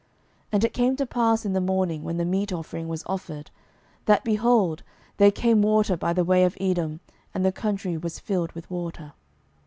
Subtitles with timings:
[0.45, 3.51] 12:003:020 And it came to pass in the morning, when the meat offering was offered,
[4.05, 4.81] that, behold,
[5.17, 7.01] there came water by the way of Edom,
[7.35, 9.13] and the country was filled with water.